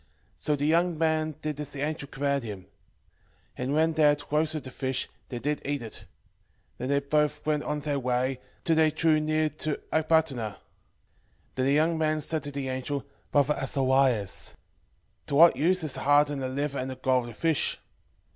[0.35, 2.65] 6:5 So the young man did as the angel commanded him;
[3.55, 6.05] and when they had roasted the fish, they did eat it:
[6.79, 10.37] then they both went on their way, till they drew near to Ecbatane.
[10.55, 10.55] 6:6
[11.53, 14.55] Then the young man said to the angel, Brother Azarias,
[15.27, 17.77] to what use is the heart and the liver and the gal of the fish?